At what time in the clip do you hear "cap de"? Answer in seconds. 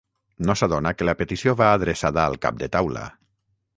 2.47-2.71